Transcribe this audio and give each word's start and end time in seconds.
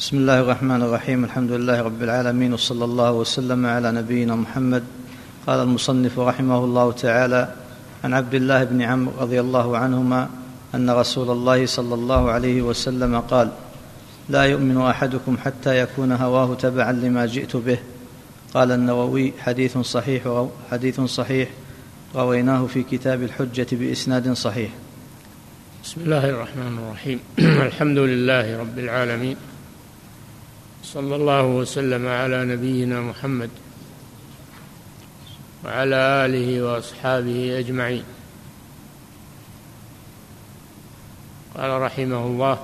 بسم 0.00 0.16
الله 0.16 0.40
الرحمن 0.40 0.82
الرحيم. 0.82 1.24
الحمد 1.24 1.52
لله 1.52 1.82
رب 1.82 2.02
العالمين 2.02 2.52
وصلى 2.52 2.84
الله 2.84 3.12
وسلم 3.12 3.66
على 3.66 3.92
نبينا 3.92 4.34
محمد. 4.34 4.82
قال 5.46 5.60
المصنف 5.60 6.18
رحمه 6.18 6.64
الله 6.64 6.92
تعالى 6.92 7.54
عن 8.04 8.14
عبد 8.14 8.34
الله 8.34 8.64
بن 8.64 8.82
عمرو 8.82 9.12
رضي 9.20 9.40
الله 9.40 9.78
عنهما 9.78 10.28
أن 10.74 10.90
رسول 10.90 11.30
الله 11.30 11.66
صلى 11.66 11.94
الله 11.94 12.30
عليه 12.30 12.62
وسلم 12.62 13.20
قال 13.20 13.50
لا 14.28 14.42
يؤمن 14.42 14.80
أحدكم 14.80 15.36
حتى 15.36 15.78
يكون 15.78 16.12
هواه 16.12 16.54
تبعا 16.54 16.92
لما 16.92 17.26
جئت 17.26 17.56
به. 17.56 17.78
قال 18.54 18.72
النووي 18.72 19.32
حديث 19.38 19.78
صحيح 19.78 20.46
حديث 20.70 21.00
صحيح 21.00 21.48
رويناه 22.14 22.66
في 22.66 22.82
كتاب 22.82 23.22
الحجة 23.22 23.66
بإسناد 23.72 24.32
صحيح. 24.32 24.70
بسم 25.84 26.00
الله 26.00 26.30
الرحمن 26.30 26.78
الرحيم. 26.78 27.20
الحمد 27.68 27.98
لله 27.98 28.60
رب 28.60 28.78
العالمين. 28.78 29.49
صلى 30.82 31.16
الله 31.16 31.44
وسلم 31.44 32.08
على 32.08 32.44
نبينا 32.44 33.00
محمد 33.00 33.50
وعلى 35.64 35.96
آله 35.96 36.62
وأصحابه 36.62 37.58
أجمعين. 37.58 38.04
قال 41.56 41.82
رحمه 41.82 42.26
الله 42.26 42.58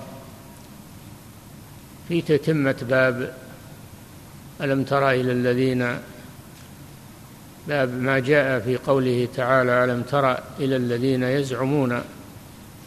في 2.09 2.23
تتمة 2.23 2.77
باب 2.83 3.34
ألم 4.60 4.85
تر 4.85 5.10
إلى 5.10 5.33
الذين 5.33 5.98
باب 7.69 7.95
ما 8.01 8.19
جاء 8.19 8.60
في 8.60 8.77
قوله 8.77 9.29
تعالى 9.37 9.85
ألم 9.85 10.02
تر 10.02 10.33
إلى 10.59 10.77
الذين 10.77 11.23
يزعمون 11.23 12.01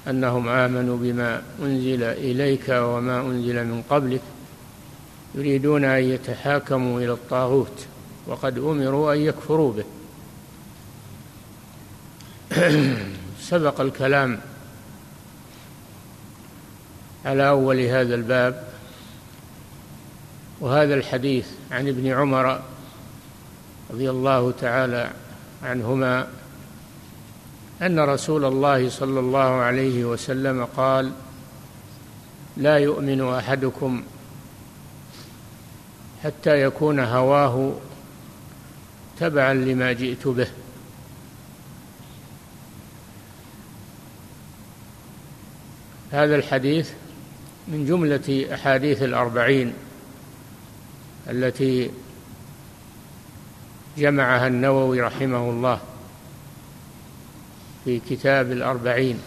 أنهم 0.08 0.50
آمنوا 0.50 0.98
بما 0.98 1.42
أنزل 1.62 2.04
إليك 2.04 2.70
وما 2.70 3.22
أنزل 3.22 3.66
من 3.66 3.84
قبلك 3.90 4.22
يريدون 5.36 5.86
أن 5.86 6.04
يتحاكموا 6.04 7.00
إلى 7.00 7.12
الطاغوت 7.12 7.86
وقد 8.28 8.58
أمروا 8.58 9.14
أن 9.14 9.20
يكفروا 9.20 9.74
به. 9.74 9.86
سبق 13.50 13.82
الكلام 13.82 14.40
على 17.26 17.50
أول 17.50 17.80
هذا 17.80 18.16
الباب 18.16 18.70
وهذا 20.60 20.94
الحديث 20.94 21.48
عن 21.72 21.88
ابن 21.88 22.08
عمر 22.08 22.62
رضي 23.92 24.10
الله 24.10 24.52
تعالى 24.52 25.12
عنهما 25.64 26.28
أن 27.82 28.00
رسول 28.00 28.46
الله 28.46 28.90
صلى 28.90 29.20
الله 29.20 29.40
عليه 29.40 30.06
وسلم 30.06 30.66
قال 30.66 31.12
لا 32.58 32.78
يؤمن 32.78 33.34
أحدكم 33.34 34.04
حتى 36.24 36.62
يكون 36.62 37.00
هواه 37.00 37.74
تبعا 39.20 39.54
لما 39.54 39.94
جئت 39.94 40.28
به. 40.28 40.48
هذا 46.12 46.36
الحديث 46.36 46.92
من 47.68 47.86
جملة 47.86 48.54
أحاديث 48.54 49.04
الأربعين 49.04 49.74
التي 51.30 51.92
جمعها 53.98 54.48
النووي 54.48 55.02
رحمه 55.02 55.50
الله 55.50 55.80
في 57.86 58.00
كتاب 58.10 58.52
الأربعين. 58.52 59.20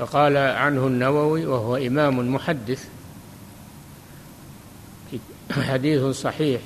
فقال 0.00 0.36
عنه 0.36 0.86
النووي 0.86 1.46
وهو 1.46 1.76
إمام 1.76 2.34
محدث 2.34 2.88
حديث 5.50 6.02
صحيح 6.02 6.60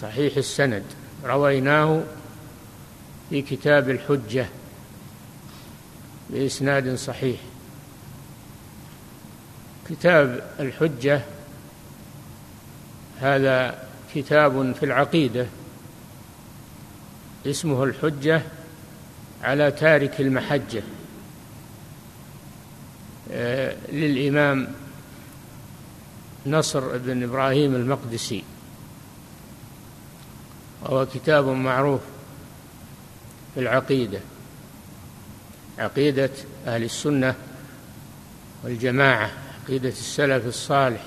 صحيح 0.00 0.36
السند. 0.36 0.84
رويناه 1.24 2.02
في 3.30 3.42
كتاب 3.42 3.90
الحجة 3.90 4.46
بإسناد 6.30 6.94
صحيح. 6.94 7.40
كتاب 9.90 10.50
الحجة 10.60 11.20
هذا 13.20 13.88
كتاب 14.14 14.72
في 14.72 14.82
العقيدة 14.82 15.46
اسمه 17.46 17.84
الحجة 17.84 18.42
على 19.42 19.70
تارك 19.70 20.20
المحجة. 20.20 20.82
للإمام 23.92 24.68
نصر 26.46 26.98
بن 26.98 27.22
إبراهيم 27.22 27.74
المقدسي. 27.74 28.44
وهو 30.82 31.06
كتاب 31.06 31.44
معروف 31.44 32.00
في 33.54 33.60
العقيدة 33.60 34.20
عقيدة 35.78 36.30
أهل 36.66 36.82
السنة 36.82 37.34
والجماعة 38.64 39.30
عقيدة 39.64 39.88
السلف 39.88 40.46
الصالح. 40.46 41.02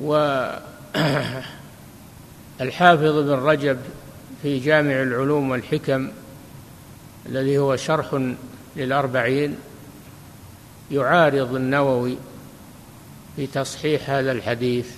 والحافظ 0.00 0.62
بن 3.26 3.30
رجب 3.30 3.78
في 4.42 4.58
جامع 4.58 5.02
العلوم 5.02 5.50
والحكم 5.50 6.10
الذي 7.28 7.58
هو 7.58 7.76
شرح 7.76 8.32
للأربعين 8.76 9.56
يعارض 10.90 11.54
النووي 11.54 12.16
في 13.36 13.46
تصحيح 13.46 14.10
هذا 14.10 14.32
الحديث. 14.32 14.90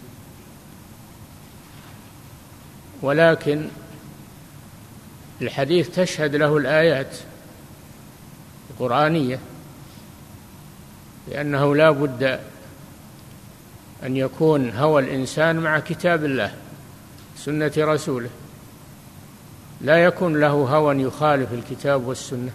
ولكن 3.03 3.69
الحديث 5.43 5.89
تشهد 5.89 6.37
له 6.37 6.57
الآيات 6.57 7.17
القرآنية 8.71 9.39
لأنه 11.29 11.75
لا 11.77 11.91
بد 11.91 12.41
أن 14.03 14.17
يكون 14.17 14.71
هوى 14.71 15.03
الإنسان 15.03 15.57
مع 15.57 15.79
كتاب 15.79 16.25
الله 16.25 16.55
سنة 17.37 17.73
رسوله. 17.79 18.31
لا 19.81 19.97
يكون 19.97 20.41
له 20.41 20.49
هوى 20.49 21.03
يخالف 21.03 21.53
الكتاب 21.53 22.07
والسنة. 22.07 22.51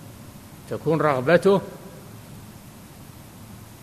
تكون 0.69 1.01
رغبته 1.01 1.61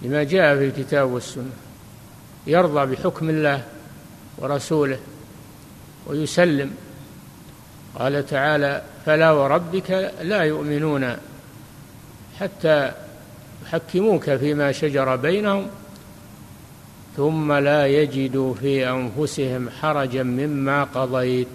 لما 0.03 0.23
جاء 0.23 0.57
في 0.57 0.65
الكتاب 0.65 1.11
والسنة. 1.11 1.53
يرضى 2.47 2.97
بحكم 2.97 3.31
الله 3.31 3.65
ورسوله 4.39 4.99
ويسلم. 6.07 6.71
قال 7.99 8.27
تعالى 8.27 8.83
فلا 9.07 9.31
وربك 9.31 10.13
لا 10.23 10.43
يؤمنون 10.43 11.17
حتى 12.41 12.93
يحكموك 13.63 14.31
فيما 14.31 14.73
شجر 14.73 15.17
بينهم 15.17 15.67
ثم 17.17 17.53
لا 17.53 17.87
يجدوا 17.87 18.55
في 18.55 18.91
أنفسهم 18.91 19.71
حرجا 19.71 20.23
مما 20.23 20.85
قضيت. 20.85 21.49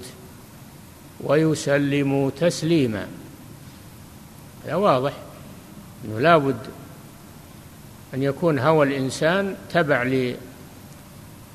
ويسلموا 1.24 2.30
تسليما. 2.40 3.08
هذا 4.66 4.76
واضح. 4.76 5.14
إنه 6.06 6.20
لابد 6.20 6.58
أن 8.14 8.24
يكون 8.24 8.60
هوى 8.60 8.88
الإنسان 8.88 9.56
تبع 9.74 10.28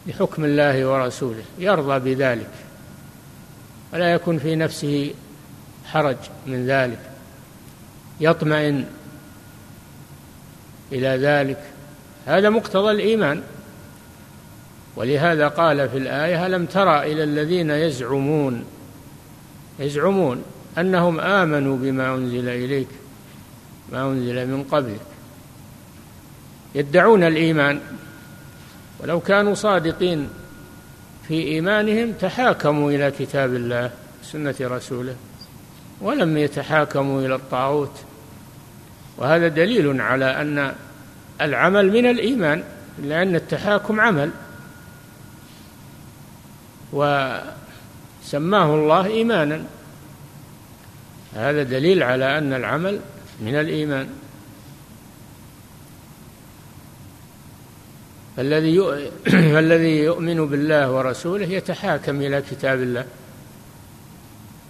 لحكم 0.06 0.44
الله 0.44 0.86
ورسوله 0.86 1.42
يرضى 1.58 2.14
بذلك. 2.14 2.50
ولا 3.92 4.12
يكون 4.12 4.38
في 4.38 4.56
نفسه 4.56 5.14
حرج 5.86 6.16
من 6.46 6.66
ذلك. 6.66 6.98
يطمئن 8.20 8.84
إلى 10.92 11.08
ذلك. 11.08 11.62
هذا 12.26 12.50
مقتضى 12.50 12.90
الإيمان. 12.90 13.42
ولهذا 14.96 15.48
قال 15.48 15.88
في 15.88 15.98
الآية 15.98 16.46
ألم 16.46 16.66
ترى 16.66 17.12
إلى 17.12 17.24
الذين 17.24 17.70
يزعمون 17.70 18.64
يزعمون 19.78 20.42
أنهم 20.78 21.20
آمنوا 21.20 21.76
بما 21.76 22.14
أنزل 22.14 22.48
إليك 22.48 22.88
ما 23.92 24.02
أنزل 24.02 24.46
من 24.46 24.64
قبلك. 24.64 25.00
يدعون 26.74 27.22
الإيمان. 27.24 27.80
ولو 29.00 29.20
كانوا 29.20 29.54
صادقين 29.54 30.28
في 31.28 31.34
إيمانهم 31.34 32.12
تحاكموا 32.12 32.90
إلى 32.90 33.10
كتاب 33.10 33.54
الله 33.54 33.90
سنة 34.22 34.54
رسوله 34.60 35.16
ولم 36.00 36.36
يتحاكموا 36.36 37.20
إلى 37.20 37.34
الطاغوت. 37.34 38.00
وهذا 39.18 39.48
دليل 39.48 40.00
على 40.00 40.40
أن 40.40 40.74
العمل 41.40 41.92
من 41.92 42.06
الإيمان 42.06 42.64
لأن 43.02 43.34
التحاكم 43.34 44.00
عمل. 44.00 44.30
وسماه 48.32 48.74
الله 48.74 49.06
إيمانا. 49.06 49.64
هذا 51.34 51.62
دليل 51.62 52.02
على 52.02 52.38
أن 52.38 52.52
العمل 52.52 53.00
من 53.40 53.54
الإيمان. 53.54 54.08
الذي 58.38 58.80
الذي 59.58 59.98
يؤمن 59.98 60.46
بالله 60.48 60.92
ورسوله 60.92 61.46
يتحاكم 61.46 62.20
إلى 62.20 62.42
كتاب 62.50 62.82
الله 62.82 63.04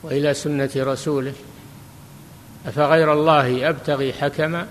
وإلى 0.02 0.34
سنة 0.34 0.70
رسوله. 0.76 1.34
أفغير 2.66 3.12
الله 3.12 3.68
أبتغي 3.68 4.12
حكما؟ 4.12 4.66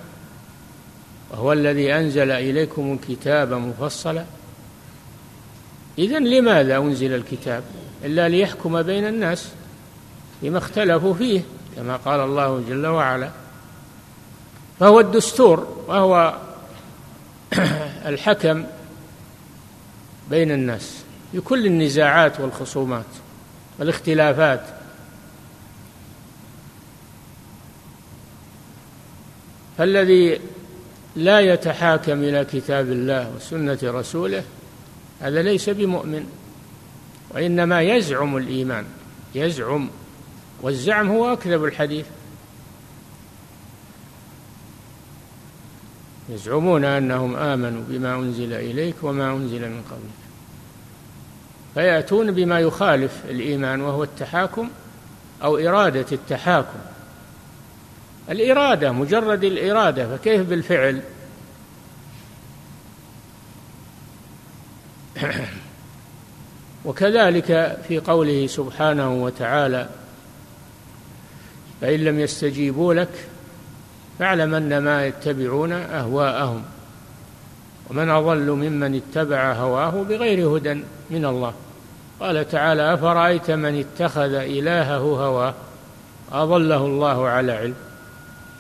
وهو 1.30 1.54
الذي 1.54 1.94
أنزل 1.94 2.32
إليكم 2.32 3.00
الكتاب 3.02 3.54
مفصلا. 3.54 4.26
إذا 6.02 6.20
لماذا 6.20 6.78
أنزل 6.78 7.14
الكتاب؟ 7.14 7.64
إلا 8.04 8.30
ليحكم 8.30 8.82
بين 8.82 9.08
الناس 9.08 9.50
فيما 10.42 10.58
اختلفوا 10.58 11.14
فيه 11.14 11.42
كما 11.76 11.96
قال 11.96 12.20
الله 12.20 12.64
جل 12.70 12.88
وعلا. 12.88 13.30
فهو 14.80 15.00
الدستور 15.00 15.84
وهو 15.88 16.38
الحكم 18.06 18.66
بين 20.30 20.52
الناس 20.52 20.98
في 21.32 21.42
كل 21.42 21.66
النزاعات 21.66 22.40
والخصومات 22.40 23.06
والاختلافات. 23.80 24.62
فالذي 29.78 30.40
لا 31.16 31.40
يتحاكم 31.40 32.24
إلى 32.24 32.46
كتاب 32.46 32.92
الله 32.92 33.32
وسنة 33.36 33.80
رسوله 33.84 34.44
هذا 35.22 35.42
ليس 35.42 35.70
بمؤمن 35.70 36.26
وإنما 37.30 37.82
يزعم 37.82 38.38
الإيمان 38.38 38.86
يزعم 39.36 39.90
والزعم 40.62 41.10
هو 41.10 41.34
أكذب 41.34 41.64
الحديث. 41.64 42.06
يزعمون 46.30 46.86
أنهم 46.86 47.36
آمنوا 47.36 47.84
بما 47.88 48.16
أنزل 48.16 48.54
إليك 48.54 48.96
وما 49.04 49.32
أنزل 49.32 49.70
من 49.70 49.82
قبلك 49.92 50.22
فيأتون 51.74 52.32
بما 52.32 52.60
يخالف 52.60 53.22
الإيمان 53.30 53.82
وهو 53.82 54.04
التحاكم 54.04 54.70
أو 55.44 55.58
إرادة 55.58 56.06
التحاكم. 56.12 56.80
الإرادة 58.30 58.92
مجرد 58.92 59.44
الإرادة 59.44 60.18
فكيف 60.18 60.42
بالفعل؟ 60.42 61.02
وكذلك 66.86 67.78
في 67.88 68.00
قوله 68.00 68.48
سبحانه 68.48 69.24
وتعالى 69.24 69.90
فإن 71.82 72.00
لم 72.00 72.20
يستجيبوا 72.20 72.94
لك 72.94 73.10
فاعلم 74.20 74.54
أنما 74.56 75.06
يتبعون 75.06 75.72
أهواءهم 75.72 76.64
ومن 77.90 78.10
أضل 78.10 78.52
ممن 78.52 78.96
اتبع 78.96 79.54
هواه 79.54 80.04
بغير 80.04 80.58
هدى 80.58 80.74
من 81.10 81.26
الله. 81.26 81.54
قال 82.20 82.50
تعالى 82.50 82.94
أفرأيت 82.94 83.52
من 83.52 83.80
اتخذ 83.80 84.34
إلهه 84.34 84.98
هواه؟ 84.98 85.54
أضله 86.32 86.86
الله 86.86 87.28
على 87.28 87.52
علم. 87.52 87.76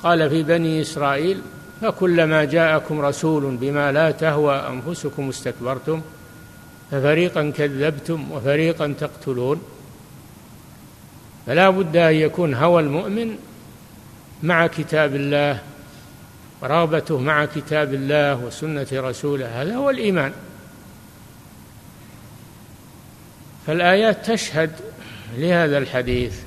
قال 0.04 0.30
في 0.30 0.44
بني 0.44 0.81
إسرائيل 0.81 1.42
فكلما 1.81 2.44
جاءكم 2.44 3.02
رسول 3.02 3.56
بما 3.56 3.92
لا 3.92 4.12
تهوى 4.12 4.56
أنفسكم 4.56 5.30
استكبرتم 5.30 6.02
ففريقا 6.92 7.54
كذبتم 7.58 8.32
وفريقا 8.32 8.96
تقتلون. 9.00 9.62
فلا 11.48 11.70
بد 11.70 11.98
أن 11.98 12.14
يكون 12.14 12.54
هوى 12.54 12.82
المؤمن 12.82 13.38
مع 14.44 14.68
كتاب 14.68 15.16
الله 15.16 15.60
ورغبته 16.62 17.20
مع 17.20 17.46
كتاب 17.46 17.94
الله 17.94 18.36
وسنة 18.36 18.88
رسوله. 18.94 19.62
هذا 19.62 19.76
هو 19.76 19.90
الإيمان. 19.90 20.34
فالآيات 23.68 24.32
تشهد 24.32 24.72
لهذا 25.38 25.78
الحديث 25.78 26.40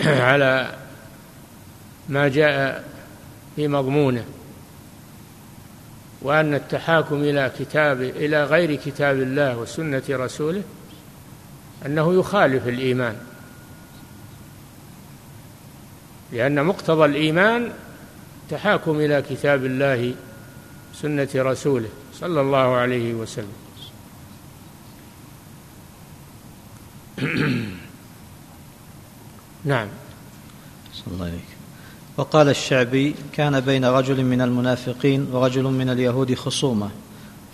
على 0.00 0.74
ما 2.08 2.28
جاء 2.28 2.84
في 3.56 3.68
مضمونه. 3.68 4.24
وأن 6.22 6.54
التحاكم 6.54 7.14
إلى 7.16 7.52
كتاب 7.58 8.02
إلى 8.02 8.44
غير 8.44 8.74
كتاب 8.74 9.16
الله 9.16 9.56
وسنة 9.56 10.02
رسوله 10.10 10.62
أنه 11.86 12.14
يخالف 12.14 12.68
الإيمان. 12.68 13.16
لأن 16.32 16.64
مقتضى 16.64 17.04
الإيمان 17.04 17.72
تحاكم 18.50 19.00
إلى 19.00 19.22
كتاب 19.30 19.64
الله 19.64 20.14
سنة 20.94 21.28
رسوله 21.36 21.88
صلى 22.14 22.40
الله 22.40 22.76
عليه 22.76 23.14
وسلم. 23.14 23.52
نعم. 29.64 29.88
صلى 30.92 31.14
الله 31.14 31.26
عليك 31.26 31.61
وقال 32.16 32.48
الشعبي 32.48 33.14
كان 33.32 33.60
بين 33.60 33.84
رجل 33.84 34.24
من 34.24 34.40
المنافقين 34.40 35.26
ورجل 35.32 35.62
من 35.62 35.90
اليهود 35.90 36.34
خصومة. 36.34 36.90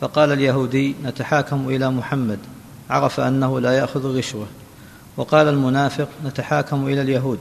فقال 0.01 0.33
اليهودي 0.33 0.95
نتحاكم 1.05 1.69
إلى 1.69 1.91
محمد. 1.91 2.39
عرف 2.91 3.21
أنه 3.21 3.61
لا 3.61 3.73
يأخذ 3.73 4.05
الرشوه 4.05 4.47
وقال 5.17 5.49
المنافق 5.49 6.09
نتحاكم 6.25 6.87
إلى 6.87 7.03
اليهود. 7.03 7.39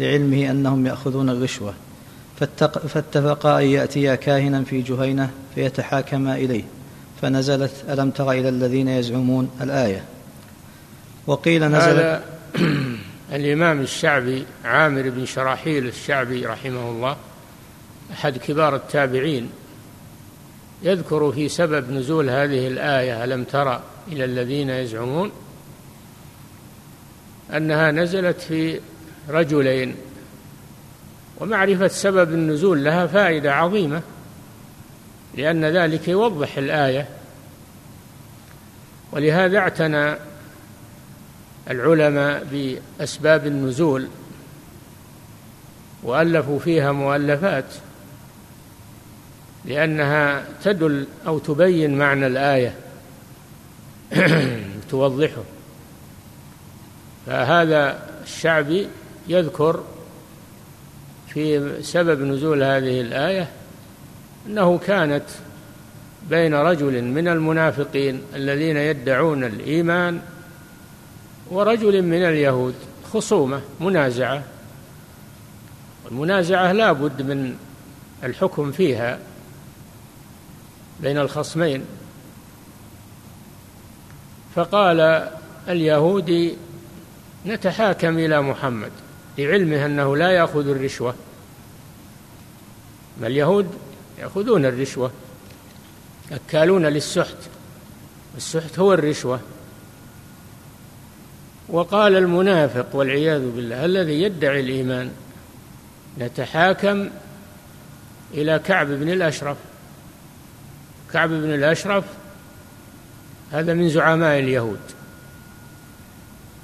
لعلمه 0.00 0.50
أنهم 0.50 0.86
يأخذون 0.86 1.30
الرشوة. 1.30 1.74
فاتفقا 2.88 3.58
أن 3.58 3.64
ياتيا 3.64 4.14
كاهنا 4.14 4.64
في 4.64 4.82
جهينة 4.82 5.30
فيتحاكما 5.54 6.36
إليه. 6.36 6.64
فنزلت 7.22 7.72
ألم 7.88 8.10
تر 8.10 8.30
إلى 8.30 8.48
الذين 8.48 8.88
يزعمون 8.88 9.50
الآية؟ 9.60 10.04
وقيل 11.26 11.64
نزلت 11.64 12.22
الإمام 13.32 13.80
الشعبي 13.80 14.44
عامر 14.64 15.10
بن 15.10 15.26
شراحيل 15.26 15.86
الشعبي 15.86 16.46
رحمه 16.46 16.90
الله 16.90 17.16
أحد 18.12 18.38
كبار 18.38 18.76
التابعين 18.76 19.50
يذكر 20.82 21.32
في 21.32 21.48
سبب 21.48 21.90
نزول 21.90 22.30
هذه 22.30 22.68
الآية 22.68 23.24
ألم 23.24 23.44
ترى 23.44 23.82
إلى 24.08 24.24
الذين 24.24 24.70
يزعمون؟ 24.70 25.30
أنها 27.56 27.90
نزلت 27.90 28.40
في 28.40 28.80
رجلين 29.28 29.94
ومعرفة 31.40 31.88
سبب 31.88 32.32
النزول 32.32 32.84
لها 32.84 33.06
فائدة 33.06 33.54
عظيمة 33.54 34.02
لأن 35.34 35.64
ذلك 35.64 36.08
يوضح 36.08 36.58
الآية 36.58 37.08
ولهذا 39.12 39.58
اعتنى 39.58 40.16
العلماء 41.70 42.46
بأسباب 42.52 43.46
النزول 43.46 44.08
وألفوا 46.02 46.58
فيها 46.58 46.92
مؤلفات 46.92 47.64
لأنها 49.64 50.44
تدل 50.64 51.06
أو 51.26 51.38
تبين 51.38 51.98
معنى 51.98 52.26
الآية 52.26 52.74
توضحه. 54.90 55.42
فهذا 57.26 57.98
الشعبي 58.24 58.88
يذكر 59.28 59.84
في 61.28 61.72
سبب 61.82 62.22
نزول 62.22 62.62
هذه 62.62 63.00
الآية 63.00 63.48
أنه 64.46 64.78
كانت 64.78 65.24
بين 66.30 66.54
رجل 66.54 67.04
من 67.04 67.28
المنافقين 67.28 68.22
الذين 68.34 68.76
يدعون 68.76 69.44
الإيمان 69.44 70.20
ورجل 71.50 72.02
من 72.02 72.24
اليهود 72.24 72.74
خصومة 73.12 73.60
منازعة. 73.80 74.42
المنازعة 76.10 76.72
لا 76.72 76.92
بد 76.92 77.22
من 77.22 77.56
الحكم 78.24 78.72
فيها 78.72 79.18
بين 81.00 81.18
الخصمين. 81.18 81.84
فقال 84.54 85.28
اليهودي 85.68 86.56
نتحاكم 87.46 88.18
إلى 88.18 88.42
محمد 88.42 88.92
لعلمه 89.38 89.86
أنه 89.86 90.16
لا 90.16 90.30
يأخذ 90.30 90.68
الرشوة. 90.68 91.14
ما 93.20 93.26
اليهود 93.26 93.66
يأخذون 94.18 94.66
الرشوة؟ 94.66 95.10
أكالون 96.32 96.86
للسحت 96.86 97.36
السحت 98.36 98.78
هو 98.78 98.92
الرشوة. 98.92 99.40
وقال 101.68 102.16
المنافق 102.16 102.86
والعياذ 102.92 103.50
بالله 103.50 103.84
الذي 103.84 104.22
يدعي 104.22 104.60
الإيمان 104.60 105.10
نتحاكم 106.18 107.08
إلى 108.34 108.58
كعب 108.58 108.86
بن 108.86 109.08
الأشرف. 109.08 109.56
كعب 111.12 111.28
بن 111.28 111.54
الأشرف 111.54 112.04
هذا 113.52 113.74
من 113.74 113.88
زعماء 113.88 114.38
اليهود 114.38 114.80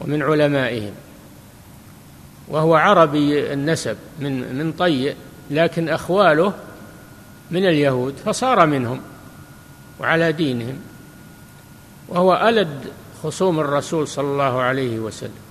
ومن 0.00 0.22
علمائهم 0.22 0.92
وهو 2.48 2.74
عربي 2.74 3.52
النسب 3.52 3.96
من 4.18 4.54
من 4.58 4.72
طي 4.72 5.14
لكن 5.50 5.88
أخواله 5.88 6.52
من 7.50 7.66
اليهود 7.66 8.14
فصار 8.24 8.66
منهم 8.66 9.00
وعلى 10.00 10.32
دينهم 10.32 10.78
وهو 12.08 12.48
ألد 12.48 12.84
خصوم 13.24 13.60
الرسول 13.60 14.08
صلى 14.08 14.26
الله 14.26 14.62
عليه 14.62 14.98
وسلم. 14.98 15.44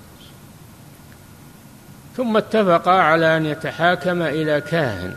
ثم 2.17 2.37
اتفقا 2.37 2.91
على 2.91 3.37
أن 3.37 3.45
يتحاكم 3.45 4.21
إلى 4.21 4.61
كاهن 4.61 5.15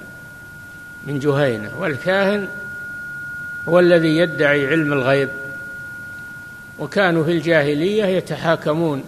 من 1.06 1.18
جهينة 1.18 1.80
والكاهن 1.80 2.48
هو 3.68 3.78
الذي 3.78 4.16
يدعي 4.16 4.66
علم 4.66 4.92
الغيب 4.92 5.28
وكانوا 6.78 7.24
في 7.24 7.32
الجاهلية 7.32 8.04
يتحاكمون 8.04 9.04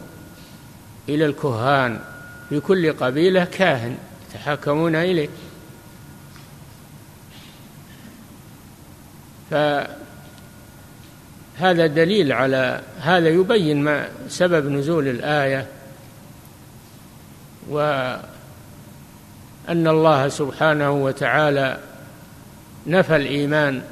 إلى 1.09 1.27
الكهان 1.27 2.01
في 2.49 2.61
كل 2.61 2.93
قبيلة 2.93 3.45
كاهن 3.45 3.99
يتحاكمون 4.29 4.95
إليه. 4.95 5.29
فهذا 11.59 11.87
دليل 11.87 12.33
على 12.33 12.81
هذا 13.01 13.29
يبين 13.29 13.83
ما 13.83 14.09
سبب 14.29 14.69
نزول 14.73 15.09
الآية 15.09 15.67
وأن 17.69 18.23
الله 19.69 20.29
سبحانه 20.29 20.91
وتعالى 20.91 21.79
نفى 22.87 23.17
الإيمان 23.17 23.83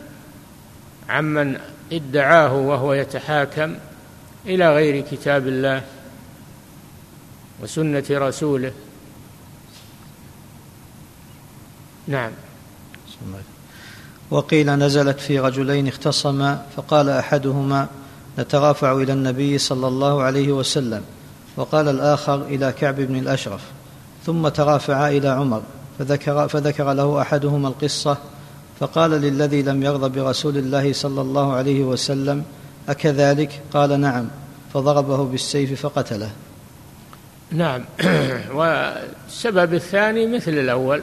عمن 1.08 1.61
ادعاه 1.92 2.54
وهو 2.54 2.92
يتحاكم 2.94 3.75
إلى 4.46 4.75
غير 4.75 5.04
كتاب 5.11 5.49
الله 5.49 5.82
وسنة 7.62 8.04
رسوله. 8.11 8.73
نعم. 12.08 12.30
وقيل 14.30 14.71
نزلت 14.71 15.21
في 15.21 15.38
رجلين 15.38 15.88
اختصما 15.88 16.62
فقال 16.76 17.09
أحدهما 17.09 17.88
نترافع 18.38 18.92
إلى 18.92 19.12
النبي 19.12 19.59
صلى 19.59 19.88
الله 19.88 20.23
عليه 20.23 20.52
وسلم 20.52 21.02
وقال 21.56 21.88
الآخر 21.88 22.42
إلى 22.42 22.73
كعب 22.73 22.95
بن 22.95 23.16
الأشرف 23.16 23.61
ثم 24.26 24.49
ترافعا 24.49 25.09
إلى 25.09 25.28
عمر 25.28 25.62
فذكر, 25.99 26.49
فذكر 26.49 26.92
له 26.92 27.23
أحدهما 27.23 27.68
القصة 27.68 28.16
فقال 28.80 29.11
للذي 29.11 29.62
لم 29.62 29.83
يرضى 29.83 30.21
برسول 30.21 30.56
الله 30.56 30.92
صلى 30.92 31.21
الله 31.21 31.52
عليه 31.52 31.85
وسلم 31.85 32.45
أكذلك؟ 32.88 33.61
قال 33.73 34.00
نعم 34.00 34.28
فضربه 34.75 35.25
بالسيف 35.25 35.87
فقتله. 35.87 36.30
نعم. 37.50 37.85
والسبب 38.59 39.75
الثاني 39.75 40.26
مثل 40.26 40.50
الأول 40.52 41.02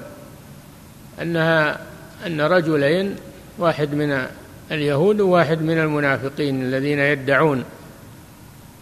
أنها 1.22 1.80
أن 2.26 2.42
رجلين 2.42 3.16
واحد 3.58 3.94
من 3.94 4.28
اليهود 4.72 5.22
وواحد 5.22 5.62
من 5.62 5.78
المنافقين 5.80 6.62
الذين 6.62 7.00
يدعون 7.00 7.64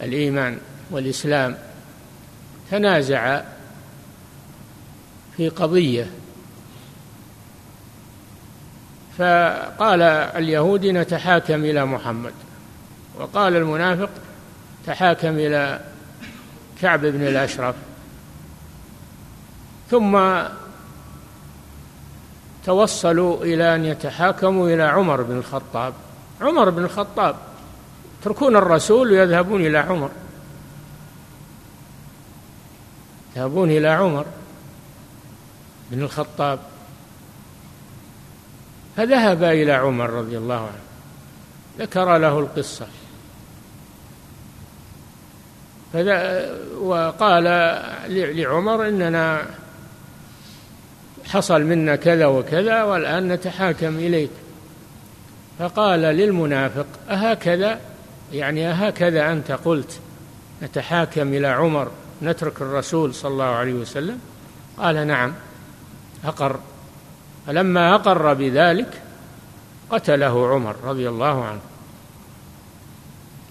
الإيمان 0.02 0.58
والإسلام 0.90 1.56
تنازعا 2.70 3.44
في 5.36 5.48
قضية. 5.48 6.06
فقال 9.18 10.02
اليهودي 10.02 10.92
نتحاكم 10.92 11.64
إلى 11.64 11.84
محمد. 11.84 12.32
وقال 13.18 13.56
المنافق 13.56 14.10
تحاكم 14.86 15.28
إلى 15.28 15.80
كعب 16.82 17.00
بن 17.00 17.26
الأشرف. 17.26 17.74
ثم 19.90 20.16
توصلوا 22.64 23.44
إلى 23.44 23.74
أن 23.74 23.84
يتحاكموا 23.84 24.68
إلى 24.68 24.82
عمر 24.82 25.22
بن 25.22 25.38
الخطاب. 25.38 25.94
عمر 26.40 26.70
بن 26.70 26.84
الخطاب 26.84 27.36
يتركون 28.20 28.56
الرسول 28.56 29.10
ويذهبون 29.10 29.66
إلى 29.66 29.78
عمر. 29.78 30.10
يذهبون 33.36 33.70
إلى 33.70 33.88
عمر 33.88 34.26
بن 35.90 36.02
الخطاب. 36.02 36.58
فذهب 38.96 39.42
إلى 39.42 39.72
عمر 39.72 40.10
رضي 40.10 40.38
الله 40.38 40.60
عنه 40.60 40.82
ذكر 41.78 42.18
له 42.18 42.38
القصة. 42.38 42.86
وقال 46.80 47.44
لعمر 48.08 48.88
إننا 48.88 49.46
حصل 51.24 51.62
منا 51.62 51.96
كذا 51.96 52.26
وكذا 52.26 52.82
والآن 52.82 53.28
نتحاكم 53.28 53.96
إليك. 53.96 54.30
فقال 55.58 56.00
للمنافق 56.00 56.86
أهكذا؟ 57.10 57.80
يعني 58.32 58.68
أهكذا 58.70 59.32
أنت 59.32 59.52
قلت. 59.52 60.00
نتحاكم 60.62 61.34
إلى 61.34 61.46
عمر 61.46 61.90
نترك 62.22 62.62
الرسول 62.62 63.14
صلى 63.14 63.30
الله 63.30 63.44
عليه 63.44 63.72
وسلم؟ 63.72 64.18
قال 64.78 65.06
نعم. 65.06 65.32
أقر. 66.24 66.60
فلما 67.46 67.94
أقر 67.94 68.34
بذلك 68.34 69.02
قتله 69.90 70.48
عمر 70.48 70.76
رضي 70.84 71.08
الله 71.08 71.44
عنه. 71.44 71.60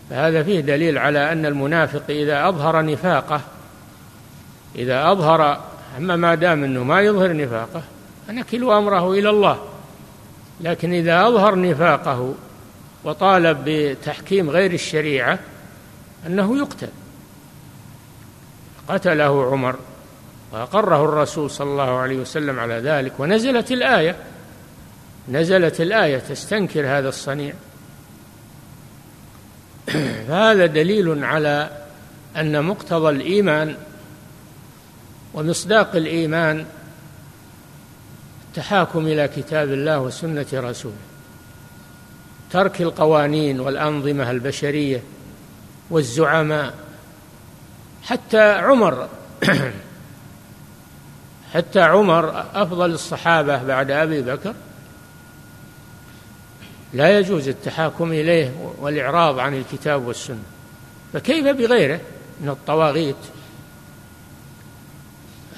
فهذا 0.09 0.43
فيه 0.43 0.59
دليل 0.59 0.97
على 0.97 1.31
أن 1.31 1.45
المنافق 1.45 2.03
إذا 2.09 2.49
أظهر 2.49 2.85
نفاقه 2.85 3.41
إذا 4.75 5.11
أظهر 5.11 5.61
أما 5.97 6.15
ما 6.15 6.35
دام 6.35 6.63
أنه 6.63 6.83
ما 6.83 7.01
يظهر 7.01 7.37
نفاقه 7.37 7.83
فنكل 8.27 8.63
أمره 8.63 9.11
إلى 9.11 9.29
الله. 9.29 9.59
لكن 10.61 10.93
إذا 10.93 11.27
أظهر 11.27 11.61
نفاقه 11.61 12.33
وطالب 13.03 13.57
بتحكيم 13.65 14.49
غير 14.49 14.73
الشريعة 14.73 15.39
أنه 16.27 16.57
يقتل. 16.57 16.89
قتله 18.87 19.51
عمر 19.51 19.75
وأقره 20.51 21.05
الرسول 21.05 21.49
صلى 21.49 21.71
الله 21.71 21.99
عليه 21.99 22.17
وسلم 22.17 22.59
على 22.59 22.73
ذلك 22.73 23.19
ونزلت 23.19 23.71
الآية. 23.71 24.15
نزلت 25.29 25.81
الآية 25.81 26.17
تستنكر 26.17 26.87
هذا 26.87 27.09
الصنيع. 27.09 27.53
فهذا 30.27 30.65
دليل 30.65 31.23
على 31.23 31.69
أن 32.37 32.65
مقتضى 32.65 33.09
الإيمان 33.09 33.75
ومصداق 35.33 35.95
الإيمان 35.95 36.65
التحاكم 38.47 39.07
إلى 39.07 39.27
كتاب 39.27 39.69
الله 39.69 39.99
وسنة 39.99 40.45
رسوله. 40.53 40.95
ترك 42.51 42.81
القوانين 42.81 43.59
والأنظمة 43.59 44.31
البشرية 44.31 45.03
والزعماء. 45.89 46.73
حتى 48.03 48.51
عمر 48.51 49.07
حتى 51.53 51.81
عمر 51.81 52.45
أفضل 52.53 52.91
الصحابة 52.91 53.63
بعد 53.63 53.91
أبي 53.91 54.21
بكر. 54.21 54.53
لا 56.93 57.19
يجوز 57.19 57.47
التحاكم 57.47 58.11
إليه 58.11 58.73
والإعراض 58.79 59.39
عن 59.39 59.53
الكتاب 59.53 60.07
والسنة. 60.07 60.43
فكيف 61.13 61.47
بغيره 61.47 61.99
من 62.41 62.49
الطواغيت؟ 62.49 63.15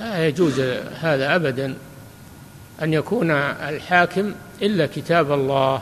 لا 0.03 0.27
يجوز 0.27 0.60
هذا 1.01 1.36
أبدا 1.36 1.75
أن 2.81 2.93
يكون 2.93 3.31
الحاكم 3.31 4.33
إلا 4.62 4.86
كتاب 4.86 5.31
الله 5.31 5.81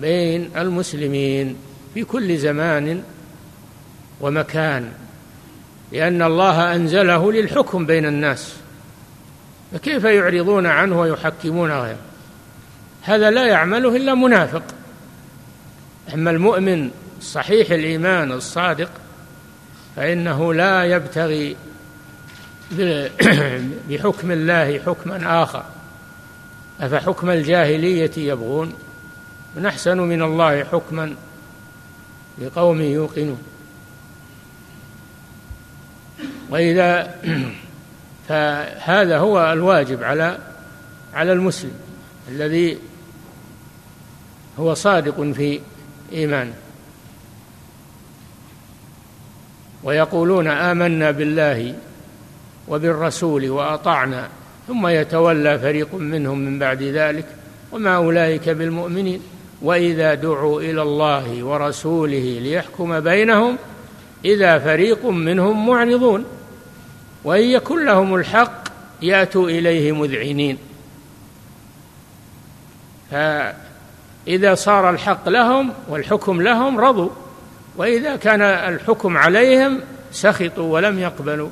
بين 0.00 0.50
المسلمين 0.56 1.56
في 1.94 2.04
كل 2.04 2.38
زمان 2.38 3.02
ومكان 4.20 4.92
لأن 5.92 6.22
الله 6.22 6.74
أنزله 6.74 7.32
للحكم 7.32 7.86
بين 7.86 8.06
الناس. 8.06 8.54
فكيف 9.72 10.04
يعرضون 10.04 10.66
عنه 10.66 11.00
ويحكمون 11.00 11.72
غيره؟ 11.72 11.98
هذا 13.02 13.30
لا 13.30 13.46
يعمله 13.46 13.96
إلا 13.96 14.14
منافق. 14.14 14.62
أما 16.14 16.30
المؤمن 16.30 16.90
صحيح 17.20 17.70
الإيمان 17.70 18.32
الصادق 18.32 18.90
فإنه 19.96 20.54
لا 20.54 20.84
يبتغي 20.84 21.56
بحكم 23.88 24.30
الله 24.30 24.78
حكما 24.78 25.42
آخر. 25.42 25.64
أفحكم 26.80 27.30
الجاهلية 27.30 28.10
يبغون؟ 28.16 28.72
من 29.56 29.66
أحسن 29.66 29.98
من 29.98 30.22
الله 30.22 30.64
حكما 30.64 31.14
لقوم 32.38 32.80
يوقنون. 32.80 33.42
وإذا 36.50 37.14
فهذا 38.28 39.18
هو 39.18 39.52
الواجب 39.52 40.02
على 40.02 40.38
على 41.14 41.32
المسلم 41.32 41.74
الذي 42.28 42.78
هو 44.58 44.74
صادق 44.74 45.32
في 45.32 45.60
إيمانه. 46.12 46.54
ويقولون 49.84 50.48
آمنا 50.48 51.10
بالله 51.10 51.74
وبالرسول 52.68 53.50
وأطعنا 53.50 54.28
ثم 54.68 54.86
يتولى 54.86 55.58
فريق 55.58 55.94
منهم 55.94 56.38
من 56.38 56.58
بعد 56.58 56.82
ذلك 56.82 57.26
وما 57.72 57.96
أولئك 57.96 58.48
بالمؤمنين. 58.48 59.20
وإذا 59.62 60.14
دعوا 60.14 60.60
إلى 60.60 60.82
الله 60.82 61.44
ورسوله 61.44 62.38
ليحكم 62.42 63.00
بينهم 63.00 63.58
إذا 64.24 64.58
فريق 64.58 65.06
منهم 65.06 65.66
معرضون. 65.66 66.24
وإن 67.24 67.42
يكن 67.42 67.84
لهم 67.84 68.14
الحق 68.14 68.64
يأتوا 69.02 69.48
إليه 69.48 69.92
مذعنين. 69.92 70.58
فإذا 73.10 74.54
صار 74.54 74.90
الحق 74.90 75.28
لهم 75.28 75.72
والحكم 75.88 76.42
لهم 76.42 76.80
رضوا. 76.80 77.10
وإذا 77.76 78.16
كان 78.16 78.42
الحكم 78.42 79.16
عليهم 79.16 79.80
سخطوا 80.12 80.72
ولم 80.72 80.98
يقبلوا. 80.98 81.50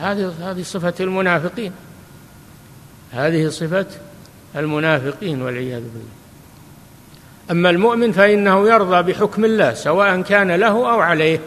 هذه 0.00 0.32
هذه 0.40 0.62
صفة 0.62 0.94
المنافقين. 1.00 1.72
هذه 3.12 3.48
صفة 3.48 3.86
المنافقين 4.56 5.42
والعياذ 5.42 5.80
بالله. 5.80 6.20
أما 7.50 7.70
المؤمن 7.70 8.12
فإنه 8.12 8.68
يرضى 8.68 9.12
بحكم 9.12 9.44
الله 9.44 9.74
سواء 9.74 10.22
كان 10.22 10.50
له 10.50 10.92
أو 10.92 11.00
عليه 11.00 11.40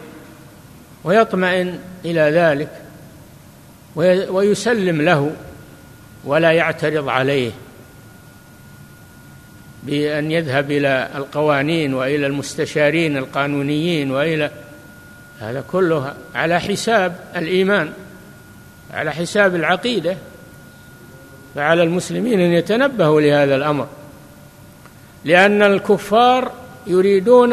ويطمئن 1.04 1.78
إلى 2.04 2.20
ذلك 2.20 2.68
ويسلم 4.30 5.02
له 5.02 5.30
ولا 6.24 6.52
يعترض 6.52 7.08
عليه 7.08 7.50
بأن 9.82 10.30
يذهب 10.30 10.70
إلى 10.70 11.08
القوانين 11.14 11.94
وإلى 11.94 12.26
المستشارين 12.26 13.16
القانونيين 13.16 14.10
وإلى 14.10 14.50
هذا 15.40 15.64
كله 15.72 16.14
على 16.34 16.60
حساب 16.60 17.16
الإيمان. 17.36 17.92
على 18.94 19.12
حساب 19.12 19.54
العقيدة. 19.54 20.16
فعلى 21.54 21.82
المسلمين 21.82 22.40
أن 22.40 22.52
يتنبهوا 22.52 23.20
لهذا 23.20 23.56
الأمر. 23.56 23.86
لأن 25.24 25.62
الكفار 25.62 26.52
يريدون 26.86 27.52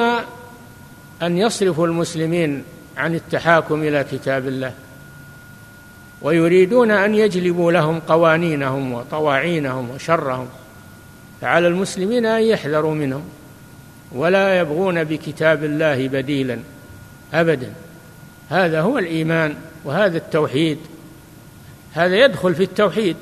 أن 1.22 1.38
يصرفوا 1.38 1.88
المسلمين 1.88 2.64
عن 2.98 3.16
التحاكم 3.16 3.84
إلى 3.84 4.06
كتاب 4.12 4.48
الله. 4.48 4.74
ويريدون 6.22 6.92
أن 6.92 7.16
يجلبوا 7.16 7.72
لهم 7.72 8.00
قوانينهم 8.00 8.94
وطواعينهم 8.94 9.90
وشرهم. 9.90 10.48
فعلى 11.42 11.68
المسلمين 11.68 12.26
أن 12.26 12.42
يحذروا 12.42 12.96
منهم. 12.96 13.24
ولا 14.12 14.60
يبغون 14.60 15.04
بكتاب 15.04 15.64
الله 15.64 16.08
بديلا. 16.08 16.60
أبدا. 17.34 17.74
هذا 18.50 18.82
هو 18.82 18.98
الإيمان 18.98 19.56
وهذا 19.86 20.18
التوحيد. 20.18 20.78
هذا 21.94 22.16
يدخل 22.16 22.56
في 22.56 22.64
التوحيد. 22.64 23.16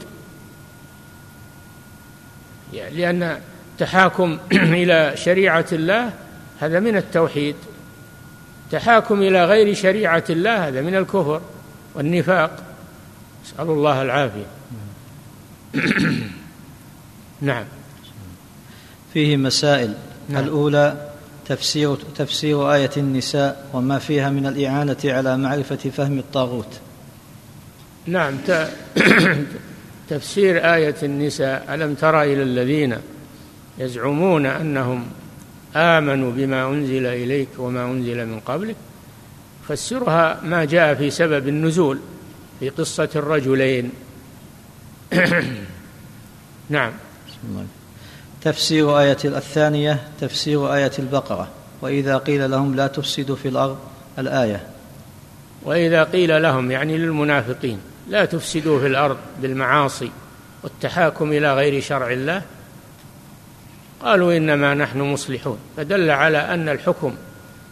يعني 2.74 2.96
لأن 2.96 3.38
التحاكم 3.72 4.38
إلى 4.52 5.18
شريعة 5.18 5.66
الله 5.72 6.14
هذا 6.60 6.80
من 6.80 6.98
التوحيد. 6.98 7.56
تحاكم 8.72 9.22
إلى 9.22 9.46
غير 9.46 9.74
شريعة 9.74 10.24
الله 10.30 10.68
هذا 10.68 10.82
من 10.82 10.96
الكفر 10.96 11.42
والنفاق. 11.96 12.64
نسأل 13.46 13.70
الله 13.70 14.02
العافية. 14.02 14.46
نعم. 17.42 17.66
فيه 19.14 19.38
مسائل. 19.38 19.94
نعم. 20.30 20.44
الأولى 20.44 21.10
تفسير 21.46 21.96
تفسير 21.96 22.74
آية 22.74 22.92
النساء 22.98 23.70
وما 23.74 24.00
فيها 24.00 24.30
من 24.30 24.46
الإعانة 24.46 24.98
على 25.06 25.38
معرفة 25.38 25.76
فهم 25.76 26.20
الطاغوت. 26.20 26.80
نعم 28.12 28.38
تفسير 30.10 30.74
آية 30.74 30.96
النساء 31.04 31.66
ألم 31.74 31.94
تر 31.94 32.22
إلى 32.22 32.44
الذين 32.44 32.98
يزعمون 33.78 34.45
أنهم 34.45 35.06
آمنوا 35.76 36.32
بما 36.32 36.67
أنزل 36.67 37.06
إليك 37.06 37.48
وما 37.58 37.86
أنزل 37.86 38.26
من 38.26 38.39
قبلك؟ 38.39 38.76
فسرها 39.67 40.41
ما 40.43 40.65
جاء 40.65 40.95
في 40.95 41.10
سبب 41.10 41.48
النزول 41.48 42.00
في 42.60 42.69
قصة 42.69 43.10
الرجلين. 43.15 43.91
نعم. 46.69 46.91
تفسير 48.41 49.00
آية 49.00 49.17
الثانية 49.26 50.08
تفسير 50.22 50.74
آية 50.74 50.91
البقرة. 51.00 51.48
وإذا 51.82 52.17
قيل 52.17 52.52
لهم 52.52 52.76
لا 52.76 52.88
تفسدوا 52.88 53.36
في 53.36 53.48
الأرض 53.48 53.78
الآية. 54.19 54.63
وإذا 55.63 56.04
قيل 56.04 56.41
لهم 56.41 56.72
يعني 56.72 56.98
للمنافقين. 56.98 57.80
لا 58.10 58.26
تفسدوا 58.26 58.80
في 58.80 58.88
الأرض 58.88 59.17
بالمعاصي 59.41 60.12
والتحاكم 60.63 61.32
إلى 61.32 61.54
غير 61.54 61.82
شرع 61.82 62.12
الله. 62.12 62.41
قالوا 64.04 64.38
إنما 64.38 64.74
نحن 64.74 65.02
مصلحون. 65.02 65.58
فدل 65.78 66.10
على 66.10 66.38
أن 66.38 66.69
الحكم 66.69 67.15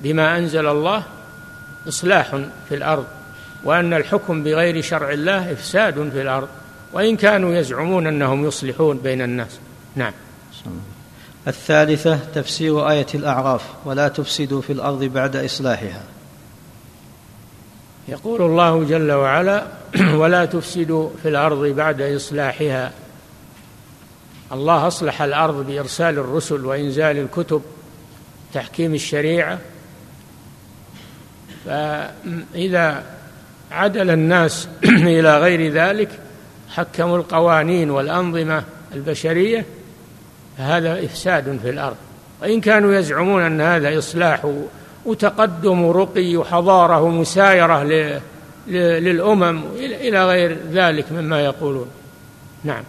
بما 0.02 0.38
أنزل 0.38 0.68
الله 0.68 1.04
إصلاح 1.88 2.36
في 2.70 2.76
الأرض 2.76 3.06
وأن 3.64 3.94
الحكم 3.94 4.44
بغير 4.44 4.82
شرع 4.82 5.12
الله 5.12 5.52
إفساد 5.52 6.10
في 6.10 6.22
الأرض. 6.22 6.48
وإن 6.94 7.18
كانوا 7.18 7.56
يزعمون 7.56 8.08
أنهم 8.08 8.46
يصلحون 8.46 8.98
بين 8.98 9.22
الناس. 9.22 9.60
نعم. 9.96 10.14
الثالثة 11.48 12.20
تفسير 12.36 12.90
آية 12.90 13.08
الأعراف 13.16 13.64
ولا 13.86 14.08
تفسدوا 14.08 14.62
في 14.62 14.74
الأرض 14.74 15.04
بعد 15.04 15.36
إصلاحها. 15.36 16.04
يقول 18.08 18.42
الله 18.42 18.84
جل 18.84 19.12
وعلا 19.12 19.68
ولا 20.22 20.46
تفسدوا 20.46 21.10
في 21.22 21.30
الأرض 21.30 21.66
بعد 21.66 22.02
إصلاحها. 22.02 22.92
الله 24.52 24.88
أصلح 24.88 25.22
الأرض 25.22 25.68
بإرسال 25.68 26.20
الرسل 26.20 26.66
وإنزال 26.66 27.18
الكتب 27.18 27.62
تحكيم 28.54 28.94
الشريعة. 28.94 29.60
فإذا 31.66 33.04
عدل 33.72 34.10
الناس 34.10 34.68
إلى 34.84 35.40
غير 35.40 35.72
ذلك 35.72 36.10
حكموا 36.70 37.18
القوانين 37.18 37.90
والأنظمة 37.90 38.64
البشرية 38.96 39.66
فهذا 40.58 41.06
إفساد 41.06 41.60
في 41.64 41.70
الأرض. 41.70 41.98
وإن 42.42 42.62
كانوا 42.62 42.96
يزعمون 42.96 43.42
أن 43.42 43.62
هذا 43.62 43.98
إصلاح 43.98 44.54
وتقدم 45.06 45.82
ورقي 45.82 46.38
وحضارة 46.38 47.02
ومسايرة 47.02 47.84
للأمم 48.68 49.62
إلى 49.80 50.26
غير 50.26 50.58
ذلك 50.72 51.12
مما 51.12 51.42
يقولون. 51.42 51.88
نعم. 52.64 52.84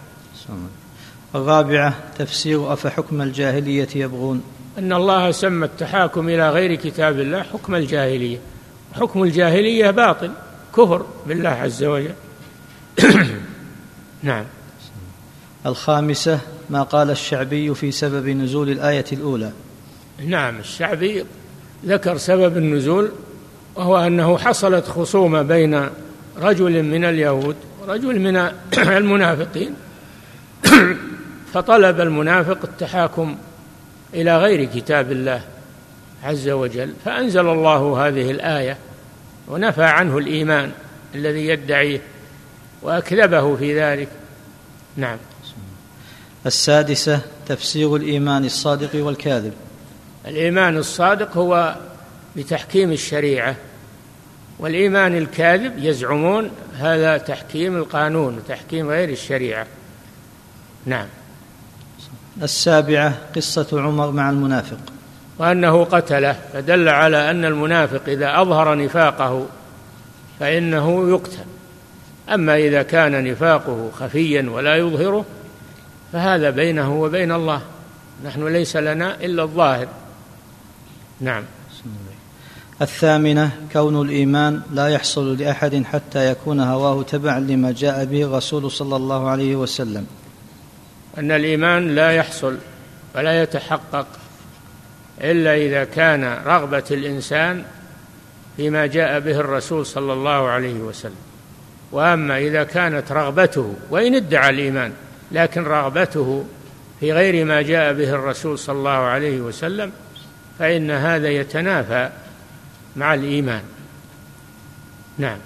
الرابعة 1.35 1.93
تفسير 2.17 2.73
أفحكم 2.73 3.21
الجاهلية 3.21 3.87
يبغون. 3.95 4.43
أن 4.77 4.93
الله 4.93 5.31
سمى 5.31 5.65
التحاكم 5.65 6.29
إلى 6.29 6.49
غير 6.49 6.75
كتاب 6.75 7.19
الله 7.19 7.43
حكم 7.43 7.75
الجاهلية. 7.75 8.37
حكم 8.93 9.23
الجاهلية 9.23 9.91
باطل 9.91 10.31
كفر 10.75 11.05
بالله 11.27 11.49
عز 11.49 11.83
وجل. 11.83 12.13
نعم. 14.23 14.45
الخامسة 15.65 16.39
ما 16.69 16.83
قال 16.83 17.09
الشعبي 17.09 17.75
في 17.75 17.91
سبب 17.91 18.27
نزول 18.27 18.69
الآية 18.69 19.05
الأولى. 19.11 19.51
نعم 20.25 20.59
الشعبي 20.59 21.25
ذكر 21.85 22.17
سبب 22.17 22.57
النزول 22.57 23.11
وهو 23.75 23.97
أنه 23.97 24.37
حصلت 24.37 24.87
خصومة 24.87 25.41
بين 25.41 25.89
رجل 26.37 26.83
من 26.83 27.05
اليهود 27.05 27.55
ورجل 27.81 28.19
من 28.19 28.51
المنافقين. 28.97 29.75
فطلب 31.53 32.01
المنافق 32.01 32.57
التحاكم 32.63 33.37
إلى 34.13 34.37
غير 34.37 34.65
كتاب 34.65 35.11
الله 35.11 35.41
عز 36.23 36.49
وجل. 36.49 36.93
فأنزل 37.05 37.47
الله 37.47 38.07
هذه 38.07 38.31
الآية 38.31 38.77
ونفى 39.47 39.83
عنه 39.83 40.17
الإيمان 40.17 40.71
الذي 41.15 41.47
يدعيه 41.47 42.01
وأكذبه 42.81 43.55
في 43.55 43.79
ذلك. 43.79 44.07
نعم. 44.97 45.17
السادسة 46.45 47.21
تفسير 47.47 47.95
الإيمان 47.95 48.45
الصادق 48.45 48.89
والكاذب. 48.93 49.53
الإيمان 50.27 50.77
الصادق 50.77 51.37
هو 51.37 51.75
بتحكيم 52.39 52.91
الشريعة 52.91 53.55
والإيمان 54.59 55.17
الكاذب 55.17 55.73
يزعمون 55.77 56.51
هذا 56.77 57.17
تحكيم 57.17 57.75
القانون 57.75 58.37
وتحكيم 58.37 58.89
غير 58.89 59.09
الشريعة. 59.09 59.67
نعم. 60.85 61.07
السابعة 62.43 63.13
قصة 63.35 63.81
عمر 63.81 64.11
مع 64.11 64.29
المنافق. 64.29 64.77
وأنه 65.37 65.83
قتله 65.83 66.35
فدل 66.53 66.89
على 66.89 67.31
أن 67.31 67.45
المنافق 67.45 68.01
إذا 68.07 68.41
أظهر 68.41 68.75
نفاقه 68.77 69.45
فإنه 70.39 71.09
يقتل. 71.09 71.45
أما 72.29 72.57
إذا 72.57 72.81
كان 72.81 73.23
نفاقه 73.23 73.91
خفيا 73.99 74.49
ولا 74.49 74.75
يظهره 74.75 75.25
فهذا 76.13 76.49
بينه 76.49 77.01
وبين 77.01 77.31
الله. 77.31 77.61
نحن 78.25 78.47
ليس 78.47 78.75
لنا 78.75 79.15
إلا 79.15 79.43
الظاهر. 79.43 79.87
نعم. 81.21 81.43
الثامنة 82.81 83.51
كون 83.73 84.01
الإيمان 84.01 84.61
لا 84.73 84.87
يحصل 84.87 85.37
لأحد 85.37 85.83
حتى 85.83 86.31
يكون 86.31 86.59
هواه 86.59 87.03
تبعا 87.03 87.39
لما 87.39 87.71
جاء 87.71 88.05
به 88.05 88.23
الرسول 88.23 88.71
صلى 88.71 88.95
الله 88.95 89.29
عليه 89.29 89.55
وسلم. 89.55 90.07
أن 91.17 91.31
الإيمان 91.31 91.95
لا 91.95 92.11
يحصل 92.11 92.57
ولا 93.15 93.43
يتحقق 93.43 94.07
إلا 95.21 95.55
إذا 95.55 95.83
كان 95.83 96.23
رغبة 96.45 96.83
الإنسان 96.91 97.63
فيما 98.57 98.85
جاء 98.85 99.19
به 99.19 99.39
الرسول 99.39 99.85
صلى 99.85 100.13
الله 100.13 100.47
عليه 100.47 100.73
وسلم. 100.73 101.29
وأما 101.91 102.37
إذا 102.37 102.63
كانت 102.63 103.11
رغبته 103.11 103.73
وإن 103.89 104.15
ادعى 104.15 104.49
الإيمان 104.49 104.93
لكن 105.31 105.63
رغبته 105.63 106.45
في 106.99 107.13
غير 107.13 107.45
ما 107.45 107.61
جاء 107.61 107.93
به 107.93 108.09
الرسول 108.09 108.59
صلى 108.59 108.77
الله 108.77 108.89
عليه 108.89 109.41
وسلم 109.41 109.91
فإن 110.59 110.91
هذا 110.91 111.29
يتنافى 111.29 112.09
مع 112.99 113.13
الإيمان. 113.13 113.61
نعم. 115.17 115.37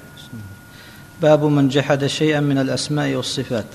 باب 1.22 1.44
من 1.44 1.68
جحد 1.68 2.06
شيئا 2.06 2.39
من 2.39 2.58
الأسماء 2.58 3.16
والصفات. 3.16 3.66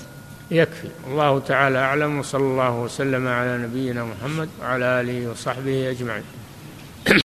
يكفي. 0.51 0.87
الله 1.07 1.39
تعالى 1.39 1.77
أعلم 1.77 2.19
وصلى 2.19 2.43
الله 2.43 2.79
وسلم 2.79 3.27
على 3.27 3.57
نبينا 3.57 4.03
محمد 4.03 4.49
وعلى 4.61 4.85
آله 4.85 5.31
وصحبه 5.31 5.89
أجمعين. 5.89 6.23